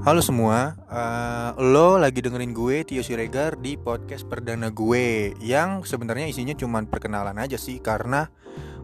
Halo 0.00 0.24
semua, 0.24 0.80
uh, 0.88 1.52
lo 1.60 2.00
lagi 2.00 2.24
dengerin 2.24 2.56
gue 2.56 2.88
Tio 2.88 3.04
Siregar 3.04 3.60
di 3.60 3.76
podcast 3.76 4.24
perdana 4.24 4.72
gue 4.72 5.36
yang 5.44 5.84
sebenarnya 5.84 6.24
isinya 6.24 6.56
cuma 6.56 6.80
perkenalan 6.88 7.36
aja 7.36 7.60
sih 7.60 7.84
karena 7.84 8.32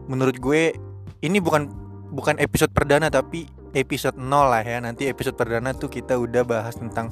menurut 0.05 0.37
gue 0.37 0.77
ini 1.25 1.41
bukan 1.41 1.73
bukan 2.13 2.37
episode 2.37 2.69
perdana 2.69 3.09
tapi 3.09 3.49
episode 3.73 4.13
nol 4.13 4.53
lah 4.53 4.61
ya. 4.61 4.77
Nanti 4.77 5.09
episode 5.09 5.33
perdana 5.33 5.73
tuh 5.73 5.89
kita 5.89 6.21
udah 6.21 6.45
bahas 6.45 6.77
tentang 6.77 7.09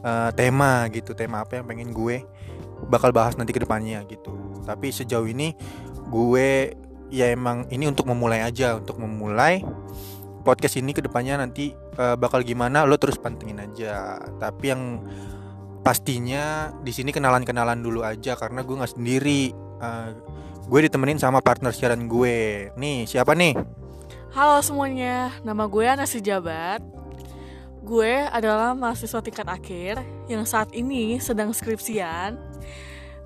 uh, 0.00 0.32
tema 0.32 0.88
gitu 0.88 1.12
tema 1.12 1.44
apa 1.44 1.60
yang 1.60 1.68
pengen 1.68 1.92
gue 1.92 2.24
bakal 2.88 3.12
bahas 3.12 3.36
nanti 3.36 3.52
ke 3.52 3.60
depannya 3.60 4.00
gitu. 4.08 4.32
Tapi 4.64 4.88
sejauh 4.88 5.28
ini 5.28 5.52
gue 6.08 6.72
ya 7.12 7.28
emang 7.28 7.68
ini 7.68 7.84
untuk 7.84 8.08
memulai 8.08 8.48
aja 8.48 8.80
untuk 8.80 8.96
memulai 8.96 9.60
podcast 10.46 10.78
ini 10.78 10.94
ke 10.94 11.02
depannya 11.02 11.42
nanti 11.42 11.74
uh, 11.98 12.14
bakal 12.14 12.46
gimana 12.46 12.86
lo 12.86 12.94
terus 12.94 13.18
pantengin 13.18 13.58
aja 13.58 14.22
tapi 14.38 14.70
yang 14.70 15.02
pastinya 15.82 16.70
di 16.86 16.94
sini 16.94 17.10
kenalan-kenalan 17.10 17.82
dulu 17.82 18.06
aja 18.06 18.38
karena 18.38 18.62
gue 18.62 18.78
nggak 18.78 18.94
sendiri 18.94 19.50
uh, 19.82 20.14
gue 20.66 20.80
ditemenin 20.86 21.18
sama 21.18 21.42
partner 21.42 21.74
siaran 21.74 22.06
gue 22.06 22.70
nih 22.78 23.10
siapa 23.10 23.34
nih 23.34 23.54
Halo 24.36 24.60
semuanya, 24.60 25.32
nama 25.48 25.64
gue 25.64 25.88
Ana 25.88 26.04
Jabat. 26.04 26.84
Gue 27.80 28.20
adalah 28.28 28.76
mahasiswa 28.76 29.24
tingkat 29.24 29.48
akhir 29.48 29.96
yang 30.28 30.44
saat 30.44 30.76
ini 30.76 31.16
sedang 31.16 31.56
skripsian. 31.56 32.36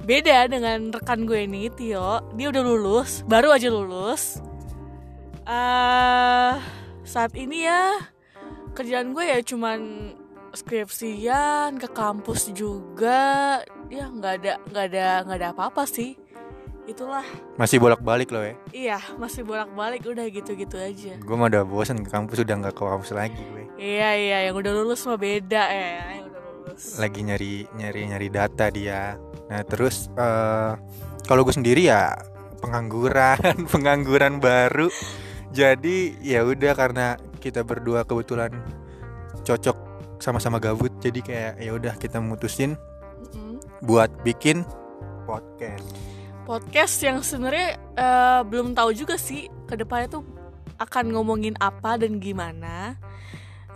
Beda 0.07 0.47
dengan 0.47 0.95
rekan 0.95 1.27
gue 1.27 1.51
ini, 1.51 1.67
Tio. 1.75 2.23
Dia 2.39 2.55
udah 2.55 2.63
lulus, 2.63 3.27
baru 3.27 3.51
aja 3.51 3.67
lulus. 3.75 4.39
Uh, 5.51 6.63
saat 7.05 7.33
ini 7.37 7.65
ya 7.67 7.99
kerjaan 8.75 9.13
gue 9.17 9.25
ya 9.27 9.39
cuman 9.43 9.81
skripsian 10.55 11.79
ke 11.79 11.89
kampus 11.91 12.51
juga. 12.55 13.63
Ya 13.91 14.07
nggak 14.11 14.33
ada 14.43 14.53
nggak 14.71 14.85
ada 14.93 15.07
nggak 15.27 15.39
ada 15.39 15.49
apa-apa 15.55 15.87
sih. 15.87 16.19
Itulah. 16.87 17.23
Masih 17.55 17.79
bolak-balik 17.79 18.35
loh 18.35 18.43
ya. 18.43 18.55
Iya 18.75 18.99
masih 19.19 19.47
bolak-balik 19.47 20.03
udah 20.03 20.27
gitu-gitu 20.27 20.77
aja. 20.79 21.15
Gue 21.23 21.37
mah 21.39 21.47
udah 21.51 21.63
bosan 21.63 22.03
ke 22.03 22.11
kampus 22.11 22.43
udah 22.43 22.57
nggak 22.67 22.75
ke 22.75 22.83
kampus 22.83 23.11
lagi 23.15 23.39
gue. 23.39 23.65
Iya 23.79 24.11
iya 24.19 24.39
yang 24.51 24.59
udah 24.59 24.73
lulus 24.75 25.07
mah 25.07 25.19
beda 25.19 25.63
ya 25.71 26.19
yang 26.19 26.27
udah 26.31 26.43
lulus. 26.43 26.83
Lagi 26.99 27.21
nyari 27.23 27.55
nyari 27.79 28.01
nyari 28.11 28.29
data 28.29 28.67
dia. 28.75 29.15
Nah 29.47 29.63
terus 29.63 30.11
uh, 30.19 30.75
kalau 31.31 31.47
gue 31.47 31.55
sendiri 31.55 31.87
ya 31.87 32.19
pengangguran 32.59 33.39
pengangguran 33.73 34.43
baru 34.43 34.91
jadi 35.51 36.15
ya 36.23 36.47
udah 36.47 36.73
karena 36.79 37.19
kita 37.43 37.67
berdua 37.67 38.07
kebetulan 38.07 38.55
cocok 39.43 39.77
sama-sama 40.21 40.61
gabut 40.61 40.93
jadi 41.01 41.21
kayak 41.25 41.55
ya 41.59 41.71
udah 41.75 41.95
kita 41.97 42.21
mutusin 42.21 42.77
mm-hmm. 42.77 43.57
buat 43.83 44.13
bikin 44.23 44.63
podcast. 45.25 45.87
Podcast 46.45 46.97
yang 47.03 47.23
sebenarnya 47.23 47.79
uh, 47.95 48.41
belum 48.43 48.75
tahu 48.75 48.91
juga 48.95 49.15
sih 49.15 49.47
ke 49.71 49.79
depannya 49.79 50.21
tuh 50.21 50.25
akan 50.83 51.15
ngomongin 51.15 51.55
apa 51.63 51.95
dan 52.01 52.19
gimana. 52.19 52.99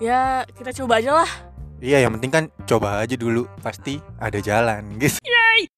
Ya 0.03 0.43
kita 0.59 0.75
coba 0.83 0.99
aja 0.99 1.23
lah. 1.23 1.31
Iya 1.79 2.07
yang 2.07 2.19
penting 2.19 2.33
kan 2.33 2.45
coba 2.67 3.03
aja 3.03 3.15
dulu 3.15 3.47
pasti 3.63 4.03
ada 4.19 4.39
jalan 4.43 4.83
gitu. 5.03 5.23
Yay! 5.23 5.71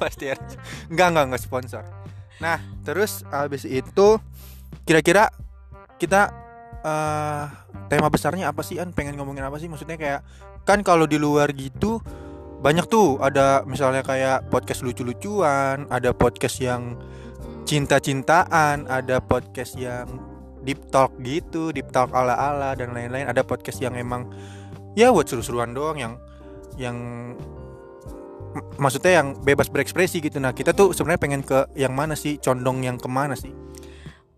pasti 0.00 0.32
ada. 0.32 0.56
Enggak 0.88 1.06
enggak 1.12 1.24
enggak 1.28 1.42
sponsor. 1.44 1.84
Nah 2.40 2.56
terus 2.86 3.20
habis 3.28 3.68
itu 3.68 4.16
kira-kira 4.88 5.28
kita 6.00 6.32
uh, 6.80 7.44
tema 7.92 8.08
besarnya 8.08 8.48
apa 8.48 8.64
sih 8.64 8.80
an? 8.80 8.96
Pengen 8.96 9.20
ngomongin 9.20 9.44
apa 9.44 9.60
sih? 9.60 9.68
Maksudnya 9.68 10.00
kayak 10.00 10.24
kan 10.64 10.80
kalau 10.80 11.04
di 11.04 11.20
luar 11.20 11.52
gitu 11.52 12.00
banyak 12.64 12.88
tuh 12.88 13.20
ada 13.20 13.68
misalnya 13.68 14.00
kayak 14.02 14.50
podcast 14.50 14.82
lucu-lucuan 14.82 15.86
ada 15.94 16.10
podcast 16.10 16.58
yang 16.58 16.98
cinta-cintaan 17.62 18.90
ada 18.90 19.22
podcast 19.22 19.78
yang 19.78 20.18
deep 20.66 20.90
talk 20.90 21.14
gitu 21.22 21.70
deep 21.70 21.86
talk 21.92 22.08
ala-ala 22.16 22.72
dan 22.72 22.96
lain-lain. 22.96 23.28
Ada 23.28 23.44
podcast 23.44 23.84
yang 23.84 23.92
emang 23.92 24.32
ya 24.96 25.12
buat 25.12 25.28
seru-seruan 25.28 25.76
doang 25.76 26.00
yang 26.00 26.14
yang 26.80 26.96
maksudnya 28.80 29.20
yang 29.20 29.36
bebas 29.44 29.68
berekspresi 29.68 30.24
gitu. 30.24 30.40
Nah 30.40 30.56
kita 30.56 30.72
tuh 30.72 30.96
sebenarnya 30.96 31.20
pengen 31.20 31.42
ke 31.44 31.68
yang 31.76 31.92
mana 31.92 32.16
sih? 32.16 32.40
Condong 32.40 32.80
yang 32.80 32.96
ke 32.96 33.06
mana 33.06 33.36
sih 33.36 33.52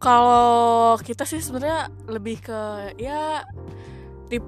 kalau 0.01 0.97
kita 1.05 1.29
sih 1.29 1.45
sebenarnya 1.45 1.93
lebih 2.09 2.41
ke 2.41 2.61
ya 2.97 3.45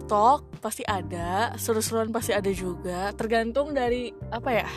talk 0.09 0.47
pasti 0.63 0.87
ada, 0.87 1.53
seru-seruan 1.59 2.09
pasti 2.15 2.33
ada 2.33 2.49
juga. 2.55 3.13
Tergantung 3.13 3.75
dari 3.75 4.15
apa 4.31 4.51
ya? 4.55 4.71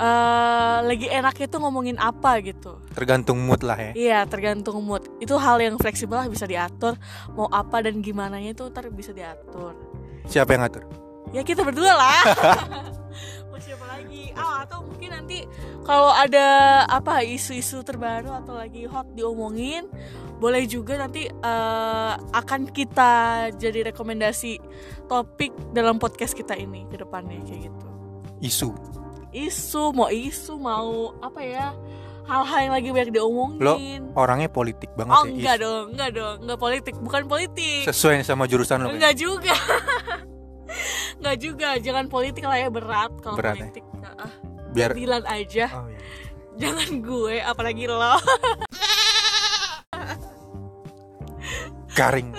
Uh, 0.00 0.80
lagi 0.88 1.08
enak 1.08 1.36
itu 1.40 1.56
ngomongin 1.60 1.96
apa 1.96 2.40
gitu. 2.44 2.80
Tergantung 2.92 3.40
mood 3.40 3.64
lah 3.64 3.76
ya. 3.76 3.92
Iya, 3.96 4.18
tergantung 4.28 4.80
mood. 4.84 5.04
Itu 5.20 5.36
hal 5.40 5.60
yang 5.60 5.76
fleksibel 5.80 6.20
lah 6.20 6.28
bisa 6.28 6.44
diatur. 6.44 6.96
Mau 7.32 7.48
apa 7.48 7.84
dan 7.84 8.00
gimana 8.04 8.40
itu 8.40 8.68
ntar 8.68 8.88
bisa 8.92 9.12
diatur. 9.12 9.76
Siapa 10.28 10.52
yang 10.52 10.68
ngatur? 10.68 10.84
Ya 11.32 11.42
kita 11.44 11.64
berdua 11.64 11.92
lah. 11.96 12.22
Siapa 13.60 13.86
lagi? 13.92 14.32
Ah, 14.32 14.64
atau 14.64 14.88
mungkin 14.88 15.12
nanti 15.12 15.44
kalau 15.84 16.08
ada 16.08 16.80
apa 16.88 17.20
isu-isu 17.20 17.84
terbaru 17.84 18.32
atau 18.32 18.56
lagi 18.56 18.88
hot 18.88 19.12
diomongin 19.12 19.84
boleh 20.40 20.64
juga 20.64 20.96
nanti 20.96 21.28
uh, 21.28 22.16
akan 22.32 22.72
kita 22.72 23.12
jadi 23.60 23.92
rekomendasi 23.92 24.56
topik 25.04 25.52
dalam 25.76 26.00
podcast 26.00 26.32
kita 26.32 26.56
ini 26.56 26.88
ke 26.88 26.96
depannya 26.96 27.36
kayak 27.44 27.68
gitu. 27.68 27.86
Isu. 28.40 28.68
Isu 29.36 29.92
mau 29.92 30.08
isu 30.08 30.56
mau 30.56 31.12
apa 31.20 31.44
ya 31.44 31.76
hal-hal 32.24 32.58
yang 32.64 32.74
lagi 32.80 32.88
banyak 32.88 33.12
diomongin. 33.12 33.60
Lo 33.60 33.76
orangnya 34.16 34.48
politik 34.48 34.88
banget 34.96 35.12
oh 35.12 35.24
ya, 35.28 35.32
enggak 35.36 35.56
isu. 35.60 35.64
dong 35.68 35.84
enggak 35.92 36.10
dong 36.16 36.36
enggak 36.48 36.58
politik 36.64 36.94
bukan 36.96 37.22
politik. 37.28 37.84
Sesuai 37.84 38.24
sama 38.24 38.48
jurusan 38.48 38.80
lo 38.80 38.96
enggak 38.96 39.20
juga 39.20 39.52
enggak 41.20 41.36
juga 41.40 41.68
jangan 41.78 42.06
politik 42.06 42.44
lah 42.46 42.58
ya 42.58 42.68
berat 42.70 43.12
kalau 43.20 43.36
berat, 43.36 43.56
ya? 43.56 43.66
politik 43.68 43.84
ya? 43.84 44.10
biar 44.70 44.90
Dilan 44.94 45.24
aja 45.26 45.66
oh, 45.74 45.86
iya. 45.90 46.00
jangan 46.56 46.90
gue 47.02 47.36
apalagi 47.42 47.84
lo 47.90 48.16
garing 51.98 52.30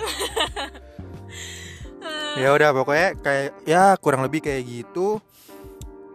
ya 2.40 2.48
udah 2.56 2.70
pokoknya 2.72 3.08
kayak 3.20 3.48
ya 3.68 3.92
kurang 4.00 4.24
lebih 4.24 4.40
kayak 4.40 4.64
gitu 4.64 5.20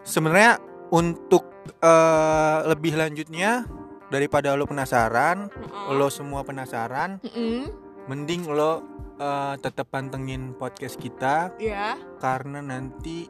sebenarnya 0.01 0.57
untuk 0.89 1.45
uh, 1.83 2.65
lebih 2.65 2.97
lanjutnya 2.97 3.69
daripada 4.09 4.55
lo 4.55 4.65
penasaran 4.65 5.51
mm-hmm. 5.51 5.93
lo 5.93 6.07
semua 6.09 6.41
penasaran 6.41 7.21
mm-hmm. 7.21 7.86
Mending 8.07 8.47
lo 8.47 8.83
uh, 9.19 9.55
tetap 9.59 9.91
pantengin 9.91 10.55
podcast 10.55 10.95
kita 10.95 11.51
ya 11.59 11.93
yeah. 11.93 11.95
karena 12.23 12.63
nanti 12.63 13.27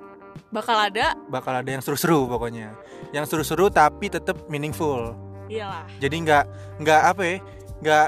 bakal 0.53 0.77
ada 0.77 1.17
bakal 1.27 1.51
ada 1.51 1.67
yang 1.67 1.81
seru-seru 1.81 2.29
pokoknya 2.29 2.77
yang 3.11 3.25
seru-seru 3.25 3.67
tapi 3.73 4.07
tetap 4.07 4.47
meaningful 4.47 5.17
iyalah 5.49 5.83
jadi 5.97 6.15
nggak 6.15 6.43
nggak 6.85 7.01
apa 7.03 7.21
ya 7.25 7.37
nggak 7.81 8.07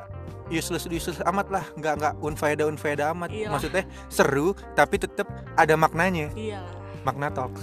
useless 0.49 0.85
useless 0.89 1.21
amat 1.25 1.47
lah 1.49 1.65
nggak 1.77 1.93
nggak 1.99 2.13
unfaedah 2.21 2.65
unfaedah 2.69 3.13
amat 3.17 3.29
Iyalah. 3.33 3.51
maksudnya 3.57 3.83
seru 4.09 4.53
tapi 4.73 5.01
tetap 5.01 5.29
ada 5.57 5.73
maknanya 5.73 6.29
Iyalah. 6.33 6.73
makna 7.05 7.29
talk 7.33 7.53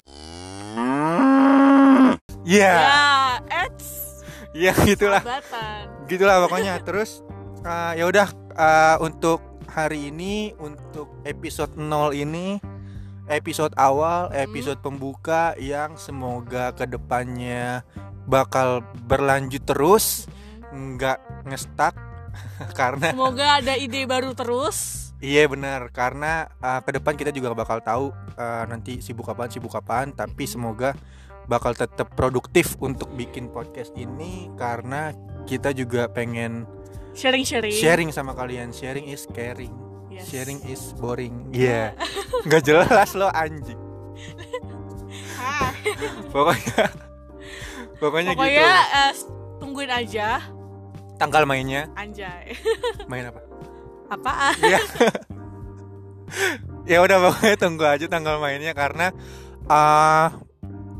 Iya. 2.47 2.63
Yeah. 2.63 2.79
Ya, 3.51 3.63
Iya 4.55 4.71
gitulah. 4.87 5.21
Gitulah 6.07 6.39
pokoknya. 6.47 6.79
Terus 6.79 7.19
uh, 7.67 7.91
ya 7.93 8.07
udah 8.07 8.31
uh, 8.57 8.97
untuk 8.99 9.39
hari 9.71 10.09
ini 10.09 10.51
untuk 10.57 11.07
episode 11.23 11.77
0 11.77 12.11
ini 12.17 12.59
episode 13.27 13.75
awal, 13.75 14.31
episode 14.31 14.79
hmm. 14.79 14.87
pembuka 14.87 15.53
yang 15.59 15.99
semoga 15.99 16.71
ke 16.71 16.87
depannya 16.87 17.83
bakal 18.23 18.79
berlanjut 19.03 19.63
terus, 19.67 20.31
hmm. 20.71 20.95
nggak 20.95 21.19
ngestak 21.47 21.95
karena 22.79 23.13
semoga 23.13 23.61
ada 23.61 23.73
ide 23.75 24.05
baru 24.05 24.33
terus 24.37 25.09
iya 25.23 25.49
benar 25.49 25.89
karena 25.89 26.51
uh, 26.61 26.81
ke 26.83 26.91
depan 26.99 27.13
kita 27.17 27.31
juga 27.33 27.53
bakal 27.57 27.81
tahu 27.81 28.13
uh, 28.37 28.63
nanti 28.69 29.01
sibuk 29.01 29.25
apaan 29.27 29.49
sibuk 29.49 29.73
apaan 29.73 30.13
tapi 30.13 30.45
semoga 30.45 30.93
bakal 31.47 31.71
tetap 31.71 32.11
produktif 32.13 32.75
untuk 32.83 33.09
bikin 33.15 33.49
podcast 33.49 33.95
ini 33.95 34.51
karena 34.59 35.15
kita 35.47 35.71
juga 35.71 36.11
pengen 36.11 36.67
sharing-sharing. 37.17 37.73
Sharing 37.73 38.09
sama 38.13 38.37
kalian. 38.37 38.69
Sharing 38.69 39.09
is 39.09 39.25
caring. 39.33 39.73
Yes. 40.07 40.33
sharing 40.33 40.59
is 40.65 40.81
boring. 40.97 41.49
Iya. 41.53 41.93
Yeah. 41.93 42.45
nggak 42.47 42.61
jelas 42.65 43.13
lo 43.13 43.29
anjing. 43.33 43.77
Pokoknya 46.33 46.85
pokoknya, 47.97 48.31
pokoknya 48.33 48.61
gitu. 48.61 48.93
Uh, 48.93 49.11
tungguin 49.61 49.91
aja. 49.93 50.41
Tanggal 51.17 51.49
mainnya. 51.49 51.89
Anjay. 51.97 52.53
Main 53.09 53.29
apa? 53.29 53.41
Apaan? 54.13 54.53
Ya 54.61 54.81
ya 56.87 57.03
udah 57.03 57.17
pokoknya 57.19 57.55
tunggu 57.59 57.83
aja 57.87 58.05
tanggal 58.07 58.39
mainnya 58.39 58.71
karena 58.71 59.11
uh, 59.67 60.27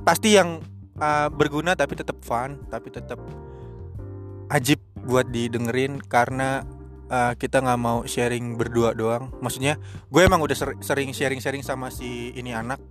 pasti 0.04 0.36
yang 0.36 0.64
uh, 1.00 1.28
berguna 1.32 1.76
tapi 1.76 1.96
tetap 1.96 2.20
fun 2.24 2.60
tapi 2.68 2.92
tetap 2.92 3.20
ajib 4.52 4.80
buat 5.08 5.32
didengerin 5.32 6.04
karena 6.04 6.68
uh, 7.08 7.34
kita 7.34 7.64
nggak 7.64 7.80
mau 7.80 8.04
sharing 8.04 8.60
berdua 8.60 8.92
doang. 8.94 9.32
Maksudnya 9.40 9.80
gue 10.12 10.22
emang 10.22 10.44
udah 10.44 10.56
ser- 10.56 10.80
sering 10.84 11.16
sharing-sharing 11.16 11.64
sama 11.64 11.88
si 11.88 12.36
ini 12.36 12.52
anak. 12.52 12.84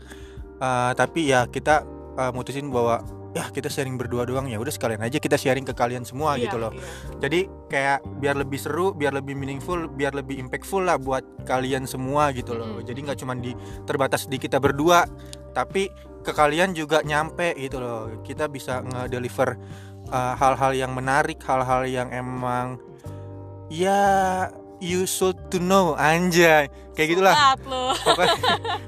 Uh, 0.56 0.96
tapi 0.96 1.28
ya 1.28 1.44
kita 1.46 1.84
uh, 2.16 2.32
mutusin 2.32 2.72
bahwa 2.72 3.04
ya 3.36 3.52
kita 3.52 3.68
sharing 3.68 4.00
berdua 4.00 4.24
doang 4.24 4.48
ya 4.48 4.56
udah 4.56 4.72
sekalian 4.72 5.04
aja 5.04 5.20
kita 5.20 5.36
sharing 5.36 5.68
ke 5.68 5.76
kalian 5.76 6.08
semua 6.08 6.40
Iya, 6.40 6.48
gitu 6.48 6.56
loh. 6.56 6.72
iya. 6.72 6.80
jadi 7.20 7.40
kayak 7.68 7.98
biar 8.16 8.32
lebih 8.40 8.56
seru 8.56 8.96
biar 8.96 9.12
lebih 9.12 9.36
meaningful 9.36 9.92
biar 9.92 10.16
lebih 10.16 10.40
impactful 10.40 10.80
lah 10.80 10.96
buat 10.96 11.20
kalian 11.44 11.84
semua 11.84 12.32
gitu 12.32 12.56
loh. 12.56 12.80
Jadi 12.80 13.04
nggak 13.04 13.20
cuma 13.20 13.36
di 13.36 13.52
terbatas 13.84 14.24
di 14.32 14.40
kita 14.40 14.56
berdua 14.56 15.04
tapi 15.52 15.92
ke 16.24 16.32
kalian 16.32 16.72
juga 16.72 17.04
nyampe 17.04 17.52
gitu 17.60 17.76
loh. 17.76 18.08
Kita 18.24 18.48
bisa 18.48 18.80
nge-deliver 18.80 19.60
uh, 20.08 20.34
hal-hal 20.34 20.72
yang 20.72 20.92
menarik 20.92 21.38
hal-hal 21.40 21.84
yang 21.84 22.08
emang 22.10 22.78
ya 23.66 24.46
you 24.78 25.04
should 25.04 25.36
to 25.48 25.58
know 25.58 25.96
anjay 25.96 26.68
kayak 26.92 27.08
gitulah 27.12 27.34
pokoknya, 28.06 28.36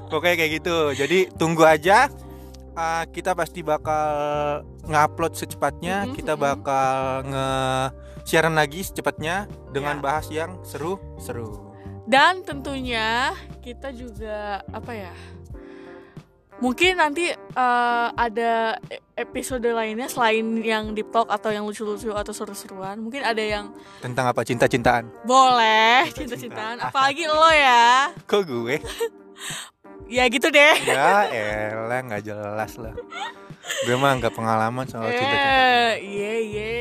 pokoknya 0.07 0.35
kayak 0.37 0.51
gitu 0.61 0.77
jadi 0.93 1.19
tunggu 1.35 1.63
aja 1.63 2.07
Uh, 2.69 3.03
kita 3.11 3.35
pasti 3.35 3.59
bakal 3.59 4.07
ngupload 4.87 5.35
secepatnya 5.35 6.07
Mhm, 6.07 6.15
kita 6.15 6.39
mhm. 6.39 6.39
bakal 6.39 6.95
nge 7.27 7.47
siaran 8.23 8.55
lagi 8.55 8.79
secepatnya 8.79 9.51
dengan 9.75 9.99
Ya. 9.99 10.03
bahas 10.05 10.31
yang 10.31 10.55
seru 10.63 10.95
seru 11.19 11.75
Dan 12.07 12.39
tentunya 12.47 13.35
kita 13.59 13.91
juga 13.91 14.63
apa 14.71 14.95
ya? 14.95 15.11
Mungkin 16.59 16.95
nanti 16.95 17.31
eh, 17.31 18.07
ada 18.11 18.75
episode 19.13 19.63
lainnya 19.65 20.05
selain 20.05 20.43
yang 20.59 20.91
deep 20.91 21.07
talk 21.07 21.27
atau 21.27 21.49
yang 21.49 21.63
lucu-lucu 21.63 22.11
atau 22.11 22.29
seru-seruan. 22.29 22.99
Mungkin 22.99 23.21
ada 23.21 23.39
yang 23.39 23.71
tentang 23.97 24.27
apa 24.27 24.41
cinta-cintaan 24.41 25.07
boleh 25.23 26.07
Cinta-cintaan. 26.09 26.75
cinta-cintaan. 26.75 26.75
Apalagi 26.81 27.23
lo 27.25 27.47
ya. 27.65 28.11
kok 28.21 28.43
gue 28.43 28.77
Ya 30.05 30.27
gitu 30.27 30.49
deh. 30.49 30.73
ya 30.83 31.31
elah 31.69 32.01
nggak 32.01 32.23
jelas 32.23 32.75
lah 32.75 32.91
gue 33.79 33.95
mah 33.95 34.17
nggak 34.17 34.33
pengalaman 34.33 34.83
soal 34.83 35.05
cinta-cintaan 35.05 35.55
Eh, 35.55 35.93
Iya 36.01 36.33
iya. 36.41 36.71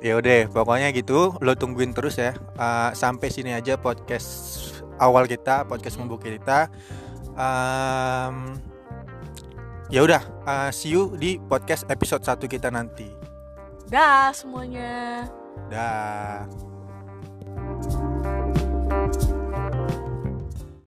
ya 0.00 0.12
udah 0.14 0.48
pokoknya 0.48 0.90
gitu 0.90 1.36
lo 1.36 1.52
tungguin 1.54 1.92
terus 1.92 2.16
ya 2.16 2.34
Uh, 2.54 2.90
sampai 2.92 3.28
sini 3.28 3.52
aja 3.52 3.76
podcast 3.76 4.58
awal 4.96 5.22
kita 5.24 5.62
podcast 5.64 5.94
membuka 5.96 6.26
kita 6.26 6.66
um, 7.32 8.56
ya 9.88 10.04
udah 10.04 10.22
uh, 10.44 10.68
see 10.70 10.92
you 10.92 11.16
di 11.16 11.40
podcast 11.40 11.88
episode 11.88 12.20
1 12.24 12.44
kita 12.46 12.68
nanti 12.68 13.08
Dah 13.88 14.28
semuanya. 14.36 15.24
dah 15.72 16.44